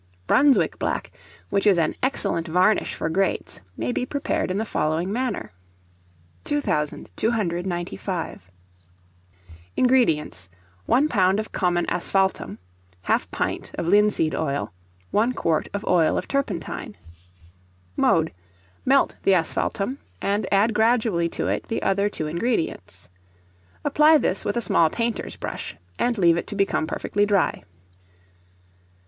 Brunswick 0.25 0.79
black, 0.79 1.11
which 1.51 1.67
is 1.67 1.77
an 1.77 1.93
excellent 2.01 2.47
varnish 2.47 2.95
for 2.95 3.07
grates, 3.07 3.61
may 3.77 3.91
be 3.91 4.03
prepared 4.03 4.49
in 4.49 4.57
the 4.57 4.65
following 4.65 5.11
manner: 5.13 5.51
[Illustration: 6.43 7.05
STOVE 7.05 7.15
BRUSHES.] 7.15 7.29
[Illustration: 7.29 7.69
HOUSEMAID'S 7.69 7.99
BOX.] 7.99 8.45
2295. 8.47 8.51
INGREDIENTS. 9.77 10.49
1 10.87 11.07
lb. 11.07 11.39
of 11.39 11.51
common 11.51 11.85
asphaltum, 11.91 12.57
1/2 13.05 13.29
pint 13.29 13.71
of 13.75 13.85
linseed 13.87 14.33
oil, 14.33 14.73
1 15.11 15.33
quart 15.35 15.67
of 15.71 15.85
oil 15.85 16.17
of 16.17 16.27
turpentine. 16.27 16.97
Mode. 17.95 18.33
Melt 18.83 19.17
the 19.21 19.35
asphaltum, 19.35 19.99
and 20.19 20.47
add 20.51 20.73
gradually 20.73 21.29
to 21.29 21.47
it 21.47 21.67
the 21.67 21.83
other 21.83 22.09
two 22.09 22.25
ingredients. 22.25 23.07
Apply 23.85 24.17
this 24.17 24.43
with 24.43 24.57
a 24.57 24.61
small 24.61 24.89
painter's 24.89 25.35
brush, 25.35 25.75
and 25.99 26.17
leave 26.17 26.37
it 26.37 26.47
to 26.47 26.55
become 26.55 26.87
perfectly 26.87 27.27
dry. 27.27 27.61